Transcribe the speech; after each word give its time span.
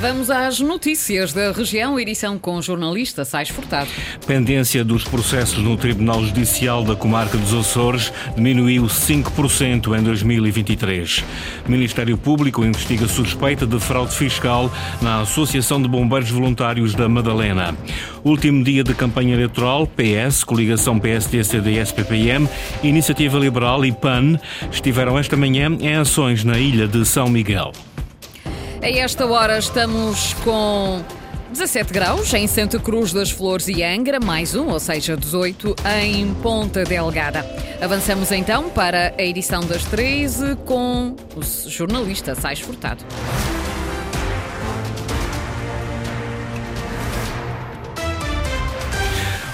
Vamos 0.00 0.30
às 0.30 0.60
notícias 0.60 1.32
da 1.32 1.50
região, 1.50 1.98
edição 1.98 2.38
com 2.38 2.54
o 2.54 2.62
jornalista 2.62 3.24
Sais 3.24 3.48
Furtado. 3.48 3.90
Pendência 4.28 4.84
dos 4.84 5.02
processos 5.02 5.58
no 5.58 5.76
Tribunal 5.76 6.24
Judicial 6.24 6.84
da 6.84 6.94
Comarca 6.94 7.36
dos 7.36 7.52
Açores 7.52 8.12
diminuiu 8.36 8.84
5% 8.84 9.98
em 9.98 10.02
2023. 10.04 11.24
O 11.66 11.70
Ministério 11.72 12.16
Público 12.16 12.64
investiga 12.64 13.08
suspeita 13.08 13.66
de 13.66 13.80
fraude 13.80 14.14
fiscal 14.14 14.70
na 15.02 15.22
Associação 15.22 15.82
de 15.82 15.88
Bombeiros 15.88 16.30
Voluntários 16.30 16.94
da 16.94 17.08
Madalena. 17.08 17.76
Último 18.22 18.62
dia 18.62 18.84
de 18.84 18.94
campanha 18.94 19.34
eleitoral, 19.34 19.84
PS, 19.84 20.44
coligação 20.44 20.96
PSD-CDS-PPM, 21.00 22.48
Iniciativa 22.84 23.36
Liberal 23.36 23.84
e 23.84 23.90
PAN 23.90 24.38
estiveram 24.70 25.18
esta 25.18 25.36
manhã 25.36 25.76
em 25.80 25.96
ações 25.96 26.44
na 26.44 26.56
ilha 26.56 26.86
de 26.86 27.04
São 27.04 27.28
Miguel. 27.28 27.72
A 28.80 28.88
esta 28.88 29.26
hora 29.26 29.58
estamos 29.58 30.34
com 30.44 31.02
17 31.50 31.92
graus 31.92 32.32
em 32.32 32.46
Santa 32.46 32.78
Cruz 32.78 33.12
das 33.12 33.30
Flores 33.30 33.66
e 33.66 33.82
Angra, 33.82 34.20
mais 34.20 34.54
um, 34.54 34.68
ou 34.68 34.78
seja, 34.78 35.16
18 35.16 35.74
em 36.00 36.32
Ponta 36.34 36.84
Delgada. 36.84 37.44
Avançamos 37.82 38.30
então 38.30 38.70
para 38.70 39.12
a 39.18 39.22
edição 39.22 39.60
das 39.64 39.84
13 39.84 40.56
com 40.64 41.16
o 41.34 41.42
jornalista 41.68 42.36
Sais 42.36 42.60
Furtado. 42.60 43.04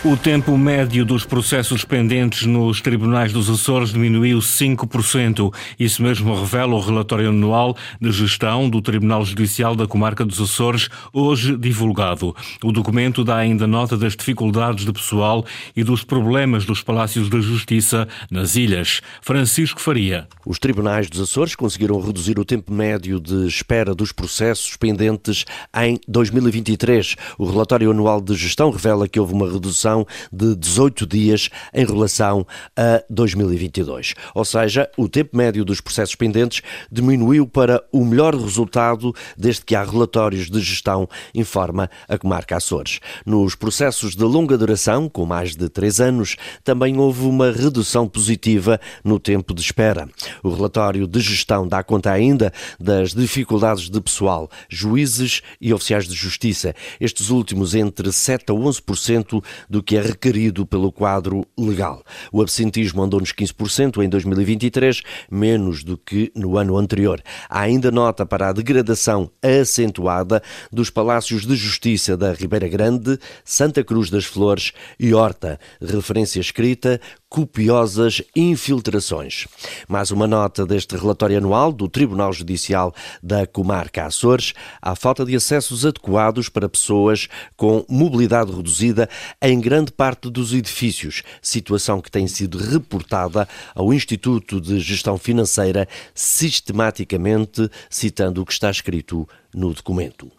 O 0.07 0.19
tempo 0.19 0.59
médio 0.59 1.03
dos 1.03 1.25
processos 1.25 1.83
pendentes 1.83 2.45
nos 2.45 2.83
tribunais 2.83 3.33
dos 3.33 3.49
Açores 3.49 3.91
diminuiu 3.91 4.39
5%. 4.39 5.51
Isso 5.81 6.03
mesmo 6.03 6.39
revela 6.39 6.75
o 6.75 6.81
relatório 6.81 7.31
anual 7.31 7.75
de 7.99 8.13
gestão 8.13 8.69
do 8.69 8.83
Tribunal 8.83 9.25
Judicial 9.25 9.75
da 9.75 9.87
Comarca 9.87 10.23
dos 10.23 10.39
Açores, 10.39 10.91
hoje 11.11 11.57
divulgado. 11.57 12.37
O 12.63 12.71
documento 12.71 13.25
dá 13.25 13.37
ainda 13.37 13.67
nota 13.67 13.97
das 13.97 14.15
dificuldades 14.15 14.85
de 14.85 14.93
pessoal 14.93 15.43
e 15.75 15.83
dos 15.83 16.05
problemas 16.05 16.67
dos 16.67 16.83
Palácios 16.83 17.31
da 17.31 17.41
Justiça 17.41 18.07
nas 18.31 18.57
ilhas. 18.57 19.01
Francisco 19.23 19.81
Faria. 19.81 20.29
Os 20.45 20.59
tribunais 20.59 21.09
dos 21.09 21.23
Açores 21.23 21.55
conseguiram 21.55 21.99
reduzir 21.99 22.39
o 22.39 22.45
tempo 22.45 22.71
médio 22.71 23.19
de 23.19 23.47
espera 23.47 23.95
dos 23.95 24.13
processos 24.13 24.77
pendentes 24.77 25.47
em 25.75 25.99
2023. 26.07 27.17
O 27.39 27.47
relatório 27.47 27.91
anual 27.91 28.21
de 28.21 28.35
gestão 28.35 28.71
revela 28.71 29.09
que 29.09 29.19
houve 29.19 29.33
uma 29.33 29.51
redução 29.51 29.94
redução 29.95 30.07
de 30.33 30.57
18 30.57 31.07
dias 31.07 31.51
em 31.73 31.87
relação 31.87 32.47
a 32.77 33.03
2022. 33.09 34.15
Ou 34.35 34.45
seja, 34.45 34.91
o 34.97 35.09
tempo 35.09 35.37
médio 35.37 35.65
dos 35.65 35.81
processos 35.81 36.17
pendentes 36.17 36.63
diminuiu 36.91 37.47
para 37.47 37.83
o 37.93 38.05
melhor 38.05 38.35
resultado 38.35 39.15
desde 39.37 39.65
que 39.65 39.75
há 39.75 39.85
relatórios 39.85 40.51
de 40.51 40.61
gestão, 40.61 41.09
informa 41.35 41.89
a 42.09 42.19
comarca 42.19 42.57
Açores. 42.57 43.01
Nos 43.25 43.55
processos 43.55 44.17
de 44.17 44.25
longa 44.25 44.59
duração, 44.59 45.09
com 45.09 45.25
mais 45.25 45.55
de 45.55 45.69
3 45.69 46.01
anos, 46.01 46.37
também 46.63 46.99
houve 46.99 47.27
uma 47.27 47.51
redução 47.51 48.09
positiva 48.09 48.81
no 49.05 49.21
tempo 49.21 49.55
de 49.55 49.61
espera. 49.61 50.09
O 50.43 50.51
relatório 50.51 51.07
de 51.07 51.21
gestão 51.21 51.67
dá 51.69 51.83
conta 51.83 52.11
ainda 52.11 52.53
das 52.81 53.13
dificuldades 53.13 53.91
de 53.91 54.01
pessoal, 54.01 54.51
juízes 54.69 55.43
e 55.61 55.73
oficiais 55.73 56.07
de 56.07 56.15
justiça, 56.15 56.75
estes 57.01 57.31
últimos 57.31 57.75
entre 57.75 58.11
7 58.11 58.45
a 58.49 58.55
11% 58.55 59.43
do 59.69 59.83
que 59.85 59.97
é 59.97 60.01
requerido 60.01 60.67
pelo 60.67 60.91
quadro 60.91 61.47
legal. 61.59 62.03
O 62.33 62.41
absentismo 62.41 63.03
andou 63.03 63.21
nos 63.21 63.33
15% 63.33 64.03
em 64.03 64.09
2023, 64.09 65.03
menos 65.31 65.85
do 65.85 65.99
que 65.99 66.33
no 66.35 66.57
ano 66.57 66.77
anterior. 66.77 67.23
Há 67.49 67.61
ainda 67.61 67.91
nota 67.91 68.25
para 68.25 68.49
a 68.49 68.53
degradação 68.53 69.31
acentuada 69.43 70.43
dos 70.73 70.91
palácios 70.91 71.47
de 71.47 71.55
justiça 71.55 72.17
da 72.17 72.33
Ribeira 72.33 72.69
Grande, 72.69 73.19
Santa 73.45 73.85
Cruz 73.85 74.11
das 74.11 74.25
Flores 74.25 74.73
e 74.99 75.13
Horta. 75.13 75.59
Referência 75.81 76.41
escrita 76.41 77.01
copiosas 77.35 78.23
infiltrações. 78.37 79.49
Mais 79.89 80.13
uma 80.13 80.25
nota 80.25 80.65
deste 80.65 80.97
relatório 80.97 81.37
anual 81.37 81.73
do 81.73 81.89
Tribunal 81.89 82.33
Judicial 82.33 82.95
da 83.21 83.45
Comarca 83.45 84.07
Açores: 84.07 84.55
a 84.81 84.95
falta 84.95 85.25
de 85.25 85.35
acessos 85.35 85.85
adequados 85.85 86.49
para 86.49 86.69
pessoas 86.69 87.29
com 87.57 87.85
mobilidade 87.89 88.53
reduzida 88.53 89.09
em 89.43 89.61
grande 89.61 89.74
parte 89.93 90.31
dos 90.31 90.53
edifícios, 90.53 91.23
situação 91.43 92.01
que 92.01 92.11
tem 92.11 92.27
sido 92.27 92.59
reportada 92.59 93.49
ao 93.75 93.93
Instituto 93.93 94.61
de 94.61 94.79
Gestão 94.81 95.19
Financeira 95.19 95.89
sistematicamente, 96.15 97.69
citando 97.91 98.43
o 98.43 98.47
que 98.47 98.53
está 98.53 98.71
escrito 98.71 99.29
no 99.55 99.73
documento. 99.73 100.31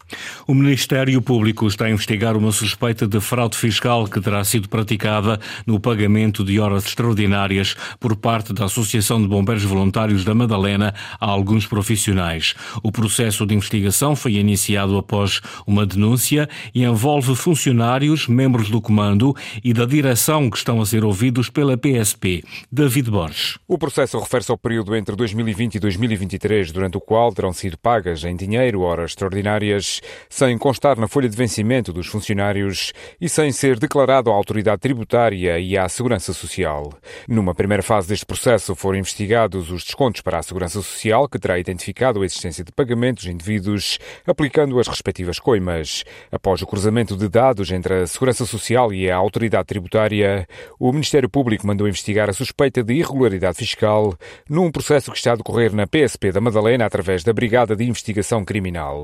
O 0.47 0.53
Ministério 0.53 1.19
Público 1.21 1.65
está 1.67 1.85
a 1.85 1.89
investigar 1.89 2.37
uma 2.37 2.51
suspeita 2.51 3.07
de 3.07 3.19
fraude 3.19 3.57
fiscal 3.57 4.07
que 4.07 4.21
terá 4.21 4.43
sido 4.43 4.69
praticada 4.69 5.39
no 5.65 5.79
pagamento 5.79 6.43
de 6.43 6.59
horas 6.59 6.85
extraordinárias 6.85 7.75
por 7.99 8.15
parte 8.15 8.53
da 8.53 8.65
Associação 8.65 9.21
de 9.21 9.27
Bombeiros 9.27 9.63
Voluntários 9.63 10.23
da 10.23 10.35
Madalena 10.35 10.93
a 11.19 11.25
alguns 11.25 11.65
profissionais. 11.65 12.53
O 12.83 12.91
processo 12.91 13.45
de 13.45 13.55
investigação 13.55 14.15
foi 14.15 14.33
iniciado 14.33 14.97
após 14.97 15.41
uma 15.65 15.85
denúncia 15.85 16.47
e 16.73 16.83
envolve 16.83 17.35
funcionários, 17.35 18.27
membros 18.27 18.69
do 18.69 18.79
comando 18.79 19.35
e 19.63 19.73
da 19.73 19.85
direção 19.85 20.49
que 20.49 20.57
estão 20.57 20.81
a 20.81 20.85
ser 20.85 21.03
ouvidos 21.03 21.49
pela 21.49 21.77
PSP. 21.77 22.43
David 22.71 23.09
Borges. 23.09 23.57
O 23.67 23.77
processo 23.77 24.19
refere-se 24.19 24.51
ao 24.51 24.57
período 24.57 24.95
entre 24.95 25.15
2020 25.15 25.75
e 25.75 25.79
2023, 25.79 26.71
durante 26.71 26.97
o 26.97 27.01
qual 27.01 27.33
terão 27.33 27.53
sido 27.53 27.77
pagas 27.77 28.23
em 28.23 28.35
dinheiro 28.35 28.81
horas 28.81 29.04
extraordinárias, 29.11 30.01
sem 30.29 30.57
constar 30.57 30.97
na 30.97 31.07
folha 31.07 31.29
de 31.29 31.35
vencimento 31.35 31.93
dos 31.93 32.07
funcionários 32.07 32.93
e 33.19 33.29
sem 33.29 33.51
ser 33.51 33.79
declarado 33.79 34.29
à 34.29 34.33
autoridade 34.33 34.81
tributária 34.81 35.59
e 35.59 35.77
à 35.77 35.87
Segurança 35.89 36.33
Social. 36.33 36.93
Numa 37.27 37.55
primeira 37.55 37.83
fase 37.83 38.07
deste 38.07 38.25
processo 38.25 38.75
foram 38.75 38.99
investigados 38.99 39.71
os 39.71 39.83
descontos 39.83 40.21
para 40.21 40.39
a 40.39 40.43
Segurança 40.43 40.81
Social, 40.81 41.27
que 41.27 41.39
terá 41.39 41.59
identificado 41.59 42.21
a 42.21 42.25
existência 42.25 42.63
de 42.63 42.71
pagamentos 42.71 43.25
indevidos, 43.25 43.99
aplicando 44.25 44.79
as 44.79 44.87
respectivas 44.87 45.39
coimas. 45.39 46.03
Após 46.31 46.61
o 46.61 46.67
cruzamento 46.67 47.15
de 47.15 47.27
dados 47.27 47.71
entre 47.71 47.93
a 47.93 48.07
Segurança 48.07 48.45
Social 48.45 48.93
e 48.93 49.09
a 49.09 49.15
autoridade 49.15 49.67
tributária, 49.67 50.47
o 50.79 50.91
Ministério 50.91 51.29
Público 51.29 51.67
mandou 51.67 51.87
investigar 51.87 52.29
a 52.29 52.33
suspeita 52.33 52.83
de 52.83 52.93
irregularidade 52.93 53.57
fiscal 53.57 54.15
num 54.49 54.71
processo 54.71 55.11
que 55.11 55.17
está 55.17 55.33
a 55.33 55.35
decorrer 55.35 55.73
na 55.73 55.87
PSP 55.87 56.31
da 56.31 56.41
Madalena 56.41 56.85
através 56.85 57.23
da 57.23 57.33
Brigada 57.33 57.75
de 57.75 57.83
Investigação 57.83 58.43
Criminal. 58.43 58.94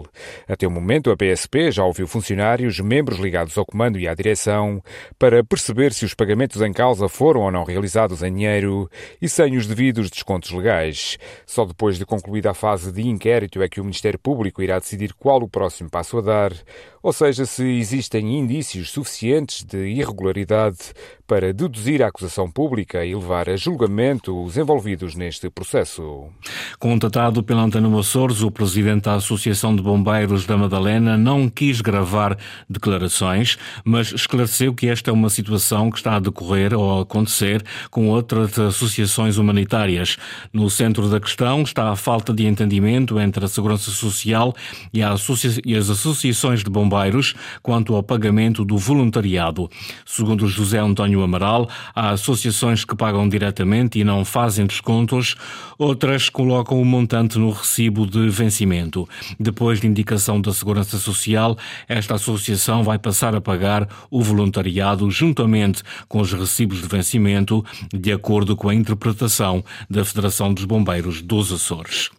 Até 0.47 0.67
o 0.67 0.71
momento, 0.71 1.11
a 1.11 1.17
PSP 1.17 1.71
já 1.71 1.83
ouviu 1.83 2.07
funcionários, 2.07 2.79
membros 2.79 3.19
ligados 3.19 3.57
ao 3.57 3.65
comando 3.65 3.99
e 3.99 4.07
à 4.07 4.13
direção, 4.13 4.81
para 5.19 5.43
perceber 5.43 5.93
se 5.93 6.05
os 6.05 6.13
pagamentos 6.13 6.61
em 6.61 6.71
causa 6.71 7.09
foram 7.09 7.41
ou 7.41 7.51
não 7.51 7.63
realizados 7.63 8.23
em 8.23 8.33
dinheiro 8.33 8.89
e 9.21 9.27
sem 9.27 9.57
os 9.57 9.67
devidos 9.67 10.09
descontos 10.09 10.51
legais. 10.51 11.17
Só 11.45 11.65
depois 11.65 11.97
de 11.97 12.05
concluída 12.05 12.51
a 12.51 12.53
fase 12.53 12.91
de 12.91 13.07
inquérito 13.07 13.61
é 13.61 13.67
que 13.67 13.81
o 13.81 13.83
Ministério 13.83 14.19
Público 14.19 14.61
irá 14.61 14.79
decidir 14.79 15.13
qual 15.13 15.41
o 15.41 15.49
próximo 15.49 15.89
passo 15.89 16.17
a 16.17 16.21
dar, 16.21 16.53
ou 17.03 17.11
seja, 17.11 17.45
se 17.45 17.63
existem 17.63 18.37
indícios 18.37 18.91
suficientes 18.91 19.63
de 19.63 19.87
irregularidade 19.87 20.93
para 21.31 21.53
deduzir 21.53 22.03
a 22.03 22.07
acusação 22.07 22.51
pública 22.51 23.05
e 23.05 23.15
levar 23.15 23.49
a 23.49 23.55
julgamento 23.55 24.43
os 24.43 24.57
envolvidos 24.57 25.15
neste 25.15 25.49
processo. 25.49 26.25
Contatado 26.77 27.41
pela 27.41 27.61
Antena 27.61 27.87
Açores, 27.97 28.41
o 28.41 28.51
presidente 28.51 29.03
da 29.03 29.15
Associação 29.15 29.73
de 29.73 29.81
Bombeiros 29.81 30.45
da 30.45 30.57
Madalena 30.57 31.17
não 31.17 31.47
quis 31.47 31.79
gravar 31.79 32.37
declarações, 32.69 33.57
mas 33.85 34.11
esclareceu 34.11 34.73
que 34.73 34.89
esta 34.89 35.09
é 35.09 35.13
uma 35.13 35.29
situação 35.29 35.89
que 35.89 35.99
está 35.99 36.17
a 36.17 36.19
decorrer 36.19 36.73
ou 36.73 36.99
a 36.99 37.03
acontecer 37.03 37.63
com 37.89 38.09
outras 38.09 38.59
associações 38.59 39.37
humanitárias. 39.37 40.17
No 40.51 40.69
centro 40.69 41.09
da 41.09 41.21
questão 41.21 41.61
está 41.61 41.91
a 41.91 41.95
falta 41.95 42.33
de 42.33 42.45
entendimento 42.45 43.17
entre 43.17 43.45
a 43.45 43.47
Segurança 43.47 43.89
Social 43.89 44.53
e, 44.93 45.01
as 45.01 45.89
associações 45.89 46.61
de 46.61 46.69
bombeiros 46.69 47.35
quanto 47.63 47.95
ao 47.95 48.03
pagamento 48.03 48.65
do 48.65 48.77
voluntariado. 48.77 49.69
Segundo 50.05 50.45
José 50.45 50.79
António 50.79 51.20
Amaral, 51.23 51.69
há 51.95 52.11
associações 52.11 52.85
que 52.85 52.95
pagam 52.95 53.27
diretamente 53.27 53.99
e 53.99 54.03
não 54.03 54.23
fazem 54.25 54.65
descontos, 54.65 55.35
outras 55.77 56.29
colocam 56.29 56.81
o 56.81 56.85
montante 56.85 57.37
no 57.37 57.51
recibo 57.51 58.05
de 58.05 58.29
vencimento. 58.29 59.07
Depois 59.39 59.79
de 59.79 59.87
indicação 59.87 60.39
da 60.41 60.53
Segurança 60.53 60.97
Social, 60.97 61.57
esta 61.87 62.15
associação 62.15 62.83
vai 62.83 62.97
passar 62.97 63.35
a 63.35 63.41
pagar 63.41 63.87
o 64.09 64.21
voluntariado 64.21 65.09
juntamente 65.09 65.83
com 66.07 66.19
os 66.19 66.31
recibos 66.33 66.81
de 66.81 66.87
vencimento, 66.87 67.63
de 67.93 68.11
acordo 68.11 68.55
com 68.55 68.69
a 68.69 68.75
interpretação 68.75 69.63
da 69.89 70.05
Federação 70.05 70.53
dos 70.53 70.65
Bombeiros 70.65 71.21
dos 71.21 71.51
Açores. 71.51 72.09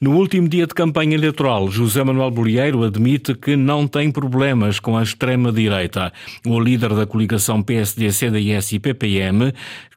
No 0.00 0.12
último 0.12 0.48
dia 0.48 0.64
de 0.64 0.74
campanha 0.74 1.16
eleitoral, 1.16 1.68
José 1.68 2.04
Manuel 2.04 2.30
Bolieiro 2.30 2.84
admite 2.84 3.34
que 3.34 3.56
não 3.56 3.84
tem 3.88 4.12
problemas 4.12 4.78
com 4.78 4.96
a 4.96 5.02
extrema-direita. 5.02 6.12
O 6.46 6.60
líder 6.60 6.94
da 6.94 7.04
coligação 7.04 7.60
PSD, 7.60 8.12
CDS 8.12 8.72
e 8.72 8.78
PPM 8.78 9.52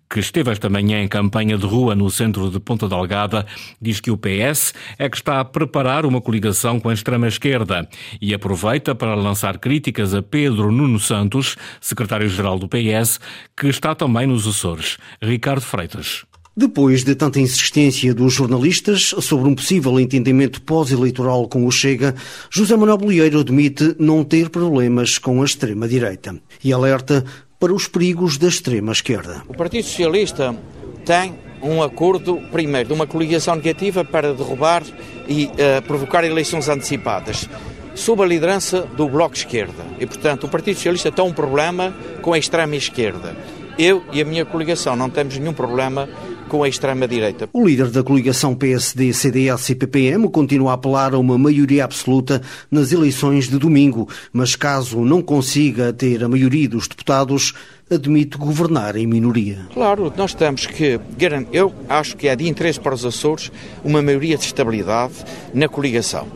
que 0.09 0.19
esteve 0.19 0.51
esta 0.51 0.69
manhã 0.69 1.01
em 1.01 1.07
campanha 1.07 1.57
de 1.57 1.65
rua 1.65 1.95
no 1.95 2.09
centro 2.09 2.51
de 2.51 2.59
Ponta 2.59 2.89
Delgada, 2.89 3.45
diz 3.79 4.01
que 4.01 4.11
o 4.11 4.17
PS 4.17 4.73
é 4.97 5.07
que 5.07 5.15
está 5.15 5.39
a 5.39 5.45
preparar 5.45 6.05
uma 6.05 6.19
coligação 6.19 6.81
com 6.81 6.89
a 6.89 6.93
extrema-esquerda 6.93 7.87
e 8.19 8.33
aproveita 8.33 8.93
para 8.93 9.15
lançar 9.15 9.57
críticas 9.57 10.13
a 10.13 10.21
Pedro 10.21 10.69
Nuno 10.69 10.99
Santos, 10.99 11.55
secretário-geral 11.79 12.59
do 12.59 12.67
PS, 12.67 13.21
que 13.55 13.67
está 13.67 13.95
também 13.95 14.27
nos 14.27 14.45
Açores. 14.45 14.97
Ricardo 15.21 15.61
Freitas. 15.61 16.25
Depois 16.61 17.03
de 17.03 17.15
tanta 17.15 17.39
insistência 17.39 18.13
dos 18.13 18.33
jornalistas 18.33 19.15
sobre 19.19 19.49
um 19.49 19.55
possível 19.55 19.99
entendimento 19.99 20.61
pós-eleitoral 20.61 21.47
com 21.47 21.65
o 21.65 21.71
Chega, 21.71 22.13
José 22.51 22.75
Manuel 22.77 22.99
Bolieiro 22.99 23.39
admite 23.39 23.95
não 23.97 24.23
ter 24.23 24.47
problemas 24.47 25.17
com 25.17 25.41
a 25.41 25.45
extrema-direita 25.45 26.35
e 26.63 26.71
alerta 26.71 27.25
para 27.59 27.73
os 27.73 27.87
perigos 27.87 28.37
da 28.37 28.47
extrema-esquerda. 28.47 29.41
O 29.47 29.55
Partido 29.55 29.85
Socialista 29.85 30.55
tem 31.03 31.33
um 31.63 31.81
acordo, 31.81 32.39
primeiro, 32.51 32.89
de 32.89 32.93
uma 32.93 33.07
coligação 33.07 33.55
negativa 33.55 34.05
para 34.05 34.31
derrubar 34.31 34.83
e 35.27 35.45
uh, 35.45 35.81
provocar 35.87 36.23
eleições 36.23 36.69
antecipadas, 36.69 37.49
sob 37.95 38.21
a 38.21 38.25
liderança 38.27 38.81
do 38.81 39.09
Bloco 39.09 39.33
Esquerda. 39.33 39.83
E, 39.99 40.05
portanto, 40.05 40.43
o 40.43 40.47
Partido 40.47 40.75
Socialista 40.75 41.11
tem 41.11 41.25
um 41.25 41.33
problema 41.33 41.91
com 42.21 42.33
a 42.33 42.37
extrema-esquerda. 42.37 43.35
Eu 43.79 44.03
e 44.11 44.21
a 44.21 44.25
minha 44.25 44.45
coligação 44.45 44.95
não 44.95 45.09
temos 45.09 45.35
nenhum 45.39 45.53
problema 45.53 46.07
com 46.51 46.63
a 46.63 46.67
extrema-direita. 46.67 47.47
O 47.53 47.65
líder 47.65 47.89
da 47.91 48.03
coligação 48.03 48.53
PSD, 48.53 49.13
CDS 49.13 49.69
e 49.69 49.75
PPM 49.75 50.29
continua 50.29 50.71
a 50.71 50.73
apelar 50.73 51.13
a 51.13 51.17
uma 51.17 51.37
maioria 51.37 51.85
absoluta 51.85 52.41
nas 52.69 52.91
eleições 52.91 53.47
de 53.47 53.57
domingo, 53.57 54.09
mas 54.33 54.53
caso 54.53 54.99
não 54.99 55.21
consiga 55.21 55.93
ter 55.93 56.21
a 56.21 56.27
maioria 56.27 56.67
dos 56.67 56.89
deputados, 56.89 57.53
admite 57.89 58.37
governar 58.37 58.95
em 58.95 59.05
minoria. 59.05 59.59
Claro, 59.73 60.11
nós 60.15 60.33
temos 60.33 60.65
que 60.65 60.99
garantir, 61.17 61.55
eu 61.55 61.73
acho 61.87 62.15
que 62.15 62.27
é 62.27 62.35
de 62.35 62.47
interesse 62.47 62.79
para 62.79 62.93
os 62.93 63.05
Açores 63.05 63.51
uma 63.83 64.01
maioria 64.01 64.37
de 64.37 64.45
estabilidade 64.45 65.13
na 65.53 65.67
coligação. 65.67 66.27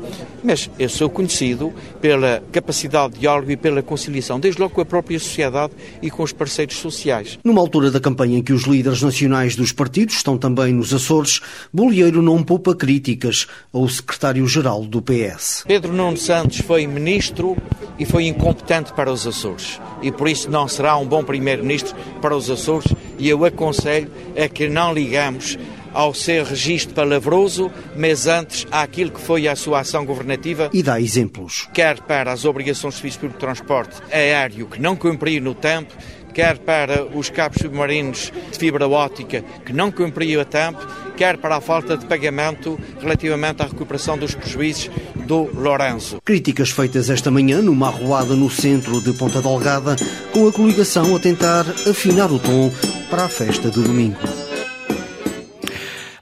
Mas 0.44 0.70
eu 0.78 0.88
sou 0.90 1.10
conhecido 1.10 1.74
pela 2.00 2.44
capacidade 2.52 3.16
de 3.16 3.22
diálogo 3.22 3.50
e 3.50 3.58
pela 3.58 3.82
conciliação, 3.82 4.40
desde 4.40 4.62
logo 4.62 4.76
com 4.76 4.82
a 4.82 4.86
própria 4.86 5.20
sociedade 5.20 5.74
e 6.04 6.12
com 6.12 6.22
os 6.22 6.32
parceiros 6.32 6.76
sociais. 6.76 7.40
Numa 7.44 7.62
altura 7.62 7.90
da 7.90 8.00
campanha 8.00 8.38
em 8.38 8.44
que 8.44 8.54
os 8.54 8.64
líderes 8.64 9.02
nacionais 9.02 9.56
dos 9.56 9.72
partidos 9.72 10.05
estão 10.14 10.38
também 10.38 10.74
nos 10.74 10.94
Açores, 10.94 11.42
Bolieiro 11.74 12.22
não 12.22 12.44
poupa 12.44 12.76
críticas 12.76 13.48
ao 13.74 13.88
secretário-geral 13.88 14.86
do 14.86 15.02
PS. 15.02 15.64
Pedro 15.68 15.94
Nuno 15.94 16.18
Santos 16.18 16.60
foi 16.60 16.86
ministro 16.86 17.56
e 17.98 18.06
foi 18.06 18.28
incompetente 18.28 18.94
para 18.94 19.12
os 19.12 19.26
Açores 19.26 19.80
e 20.02 20.12
por 20.12 20.28
isso 20.28 20.50
não 20.50 20.68
será 20.68 20.98
um 20.98 21.06
bom 21.06 21.24
primeiro-ministro 21.24 21.96
para 22.22 22.36
os 22.36 22.50
Açores 22.50 22.94
e 23.18 23.28
eu 23.28 23.44
aconselho 23.46 24.12
a 24.38 24.48
que 24.48 24.68
não 24.68 24.94
ligamos 24.94 25.58
ao 25.96 26.14
seu 26.14 26.44
registro 26.44 26.94
palavroso, 26.94 27.72
mas 27.96 28.28
antes 28.28 28.68
àquilo 28.70 29.12
que 29.12 29.22
foi 29.22 29.48
a 29.48 29.56
sua 29.56 29.80
ação 29.80 30.06
governativa. 30.06 30.70
E 30.74 30.84
dá 30.84 31.00
exemplos. 31.00 31.70
Quer 31.74 32.02
para 32.02 32.34
as 32.34 32.44
obrigações 32.44 32.96
de 32.96 33.00
serviço 33.00 33.20
público 33.20 33.40
de 33.40 33.46
transporte 33.46 34.02
aéreo 34.12 34.68
que 34.68 34.82
não 34.82 34.98
cumpriu 34.98 35.42
no 35.42 35.56
tempo, 35.56 35.94
quer 36.36 36.58
para 36.60 37.06
os 37.06 37.30
cabos 37.30 37.60
submarinos 37.62 38.32
de 38.52 38.60
fibra 38.60 38.88
óptica 38.88 39.42
que 39.66 39.72
não 39.72 39.90
cumpriu 39.90 40.42
a 40.42 40.46
tempo, 40.46 40.86
quer 41.16 41.38
para 41.38 41.56
a 41.56 41.62
falta 41.62 41.98
de 41.98 42.06
pagamento 42.06 42.78
relativamente 43.00 43.64
à 43.64 43.66
recuperação 43.66 44.18
dos 44.18 44.36
prejuízos 44.36 44.92
do 45.26 45.50
Lourenço. 45.58 46.22
Críticas 46.24 46.70
feitas 46.70 47.10
esta 47.10 47.32
manhã 47.32 47.62
numa 47.62 47.88
arruada 47.88 48.36
no 48.36 48.50
centro 48.50 49.02
de 49.02 49.14
Ponta 49.14 49.42
Delgada, 49.42 49.96
com 50.34 50.48
a 50.48 50.52
coligação 50.52 51.16
a 51.16 51.20
tentar 51.20 51.66
afinar 51.90 52.30
o 52.30 52.38
tom 52.38 52.70
para 53.10 53.24
a 53.24 53.30
festa 53.30 53.72
de 53.72 53.82
domingo. 53.82 54.45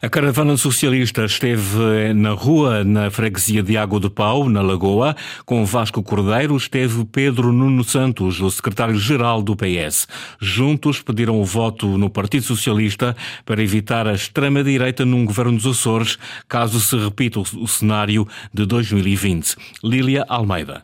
A 0.03 0.09
caravana 0.09 0.57
socialista 0.57 1.23
esteve 1.23 2.13
na 2.13 2.31
rua, 2.31 2.83
na 2.83 3.09
freguesia 3.09 3.63
de 3.63 3.77
Água 3.77 4.01
de 4.01 4.09
Pau, 4.09 4.49
na 4.49 4.61
Lagoa. 4.61 5.15
Com 5.45 5.63
Vasco 5.63 6.03
Cordeiro 6.03 6.57
esteve 6.57 7.05
Pedro 7.05 7.53
Nuno 7.53 7.85
Santos, 7.85 8.41
o 8.41 8.51
secretário-geral 8.51 9.41
do 9.41 9.55
PS. 9.55 10.05
Juntos 10.41 11.01
pediram 11.01 11.39
o 11.39 11.45
voto 11.45 11.97
no 11.97 12.09
Partido 12.09 12.43
Socialista 12.43 13.15
para 13.45 13.63
evitar 13.63 14.05
a 14.05 14.13
extrema-direita 14.13 15.05
num 15.05 15.23
governo 15.23 15.57
dos 15.57 15.79
Açores, 15.79 16.19
caso 16.49 16.81
se 16.81 16.97
repita 16.97 17.39
o 17.39 17.65
cenário 17.65 18.27
de 18.53 18.65
2020. 18.65 19.55
Lília 19.81 20.25
Almeida. 20.27 20.83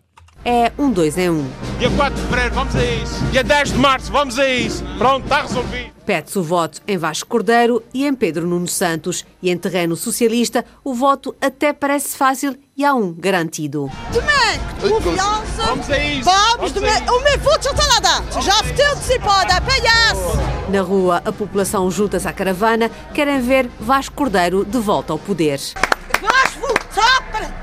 É 0.51 0.71
um 0.79 0.89
dois 0.89 1.15
em 1.15 1.29
um. 1.29 1.47
Dia 1.77 1.91
4 1.91 2.15
de 2.15 2.21
fevereiro, 2.21 2.55
vamos 2.55 2.75
a 2.75 2.83
isso. 2.83 3.23
Dia 3.25 3.43
10 3.43 3.73
de 3.73 3.77
março, 3.77 4.11
vamos 4.11 4.39
a 4.39 4.49
isso. 4.49 4.83
Pronto, 4.97 5.25
está 5.25 5.43
resolvido. 5.43 5.91
Pede-se 6.07 6.39
o 6.39 6.41
voto 6.41 6.81
em 6.87 6.97
Vasco 6.97 7.29
Cordeiro 7.29 7.83
e 7.93 8.03
em 8.03 8.15
Pedro 8.15 8.47
Nuno 8.47 8.67
Santos. 8.67 9.23
E 9.43 9.51
em 9.51 9.55
terreno 9.55 9.95
socialista, 9.95 10.65
o 10.83 10.95
voto 10.95 11.35
até 11.39 11.71
parece 11.71 12.17
fácil 12.17 12.57
e 12.75 12.83
há 12.83 12.95
um 12.95 13.13
garantido. 13.13 13.91
Domingo, 14.11 15.03
confiança. 15.03 15.63
Vamos 15.67 15.87
a 15.87 15.99
isso. 15.99 16.23
Vamos, 16.23 16.71
domingo. 16.71 17.13
O 17.13 17.23
meu 17.23 17.39
voto 17.41 17.63
já 17.65 17.69
está 17.69 17.85
lá 17.85 17.99
dentro. 17.99 18.41
Já 18.41 18.55
votei 18.63 18.85
antecipada, 18.87 19.61
PS. 19.61 20.71
Na 20.71 20.81
rua, 20.81 21.21
a 21.23 21.31
população 21.31 21.91
junta-se 21.91 22.27
à 22.27 22.33
caravana, 22.33 22.89
querem 23.13 23.39
ver 23.39 23.69
Vasco 23.79 24.15
Cordeiro 24.15 24.65
de 24.65 24.79
volta 24.79 25.13
ao 25.13 25.19
poder. 25.19 25.59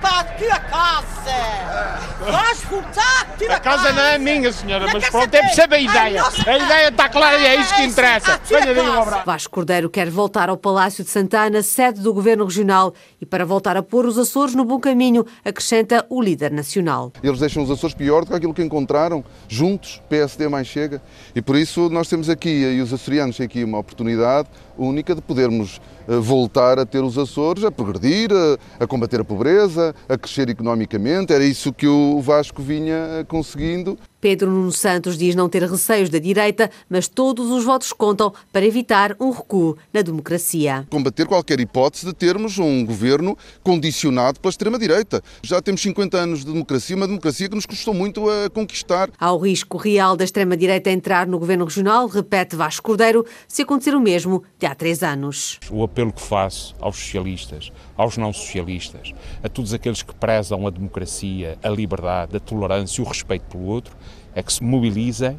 Para 0.00 0.20
a 0.20 0.60
casa! 0.60 2.30
Vais 2.30 2.62
voltar 2.64 3.26
casa! 3.36 3.52
A 3.52 3.60
casa 3.60 3.92
não 3.92 4.02
é 4.02 4.18
minha, 4.18 4.52
senhora, 4.52 4.86
mas 4.92 5.08
pronto, 5.08 5.34
é 5.34 5.40
perceber 5.42 5.76
a 5.76 5.80
ideia. 5.80 6.22
A 6.24 6.58
ideia 6.58 6.88
está 6.88 7.08
clara 7.08 7.38
e 7.38 7.44
é 7.44 7.60
isso 7.60 7.74
que 7.74 7.82
interessa. 7.82 8.40
Venha 8.44 8.74
daí 8.74 8.88
um 8.88 9.02
abraço. 9.02 9.26
Vasco 9.26 9.54
Cordeiro 9.54 9.90
quer 9.90 10.10
voltar 10.10 10.48
ao 10.48 10.56
Palácio 10.56 11.04
de 11.04 11.10
Santana, 11.10 11.62
sede 11.62 12.00
do 12.00 12.14
Governo 12.14 12.44
Regional, 12.44 12.94
e 13.20 13.26
para 13.26 13.44
voltar 13.44 13.76
a 13.76 13.82
pôr 13.82 14.06
os 14.06 14.18
Açores 14.18 14.54
no 14.54 14.64
bom 14.64 14.78
caminho, 14.78 15.24
acrescenta 15.44 16.06
o 16.08 16.22
líder 16.22 16.50
nacional. 16.50 17.12
Eles 17.22 17.40
deixam 17.40 17.62
os 17.62 17.70
Açores 17.70 17.94
pior 17.94 18.24
do 18.24 18.30
que 18.30 18.36
aquilo 18.36 18.54
que 18.54 18.62
encontraram, 18.62 19.24
juntos, 19.48 20.00
PSD 20.08 20.48
mais 20.48 20.66
chega, 20.66 21.02
e 21.34 21.42
por 21.42 21.56
isso 21.56 21.88
nós 21.90 22.08
temos 22.08 22.30
aqui, 22.30 22.48
e 22.48 22.80
os 22.80 22.92
açorianos 22.92 23.36
têm 23.36 23.46
aqui 23.46 23.64
uma 23.64 23.78
oportunidade 23.78 24.48
única 24.78 25.14
de 25.14 25.22
podermos 25.22 25.80
eh, 26.08 26.16
voltar 26.16 26.78
a 26.78 26.86
ter 26.86 27.02
os 27.02 27.18
Açores 27.18 27.64
a 27.64 27.70
progredir, 27.70 28.30
a, 28.32 28.84
a, 28.84 28.86
combater 28.86 29.15
a 29.20 29.24
pobreza, 29.24 29.94
a 30.08 30.16
crescer 30.18 30.48
economicamente. 30.48 31.32
Era 31.32 31.44
isso 31.44 31.72
que 31.72 31.86
o 31.86 32.20
Vasco 32.20 32.62
vinha 32.62 33.20
eh, 33.20 33.24
conseguindo. 33.24 33.98
Pedro 34.26 34.50
Nuno 34.50 34.72
Santos 34.72 35.16
diz 35.16 35.36
não 35.36 35.48
ter 35.48 35.62
receios 35.62 36.10
da 36.10 36.18
direita, 36.18 36.68
mas 36.90 37.06
todos 37.06 37.48
os 37.48 37.62
votos 37.62 37.92
contam 37.92 38.34
para 38.52 38.66
evitar 38.66 39.14
um 39.20 39.30
recuo 39.30 39.78
na 39.92 40.02
democracia. 40.02 40.84
Combater 40.90 41.26
qualquer 41.26 41.60
hipótese 41.60 42.06
de 42.06 42.12
termos 42.12 42.58
um 42.58 42.84
governo 42.84 43.38
condicionado 43.62 44.40
pela 44.40 44.50
extrema-direita. 44.50 45.22
Já 45.44 45.62
temos 45.62 45.80
50 45.80 46.18
anos 46.18 46.40
de 46.40 46.46
democracia, 46.46 46.96
uma 46.96 47.06
democracia 47.06 47.48
que 47.48 47.54
nos 47.54 47.66
custou 47.66 47.94
muito 47.94 48.28
a 48.28 48.50
conquistar. 48.50 49.10
Há 49.16 49.32
o 49.32 49.38
risco 49.38 49.76
real 49.76 50.16
da 50.16 50.24
extrema-direita 50.24 50.90
entrar 50.90 51.28
no 51.28 51.38
governo 51.38 51.64
regional, 51.64 52.08
repete 52.08 52.56
Vasco 52.56 52.82
Cordeiro, 52.82 53.24
se 53.46 53.62
acontecer 53.62 53.94
o 53.94 54.00
mesmo 54.00 54.42
de 54.58 54.66
há 54.66 54.74
três 54.74 55.04
anos. 55.04 55.60
O 55.70 55.84
apelo 55.84 56.12
que 56.12 56.20
faço 56.20 56.74
aos 56.80 56.96
socialistas, 56.96 57.70
aos 57.96 58.16
não 58.16 58.32
socialistas, 58.32 59.12
a 59.40 59.48
todos 59.48 59.72
aqueles 59.72 60.02
que 60.02 60.16
prezam 60.16 60.66
a 60.66 60.70
democracia, 60.70 61.56
a 61.62 61.68
liberdade, 61.68 62.36
a 62.36 62.40
tolerância 62.40 63.00
e 63.00 63.04
o 63.04 63.08
respeito 63.08 63.44
pelo 63.44 63.66
outro, 63.66 63.96
é 64.36 64.42
que 64.42 64.52
se 64.52 64.62
mobilizem 64.62 65.36